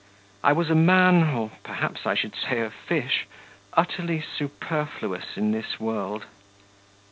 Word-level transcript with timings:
I 0.43 0.51
was 0.51 0.71
a 0.71 0.73
man, 0.73 1.21
or 1.35 1.51
perhaps 1.61 2.07
I 2.07 2.15
should 2.15 2.33
say 2.35 2.59
a 2.59 2.71
fish, 2.71 3.27
utterly 3.73 4.19
superfluous 4.19 5.37
in 5.37 5.51
this 5.51 5.79
world. 5.79 6.25